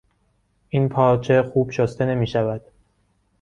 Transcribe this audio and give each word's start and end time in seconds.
این 0.69 0.89
پارچه 0.89 1.43
خوب 1.53 1.71
شسته 1.71 2.05
نمیشود. 2.05 2.61